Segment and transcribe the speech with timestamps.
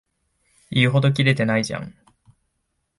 [0.71, 1.93] 言うほどキレてないじゃん